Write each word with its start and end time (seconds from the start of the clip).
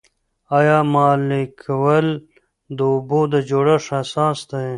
آیا 0.57 0.77
مالیکول 0.93 2.07
د 2.77 2.79
اوبو 2.91 3.21
د 3.33 3.35
جوړښت 3.49 3.89
اساس 4.01 4.37
دی؟ 4.49 4.67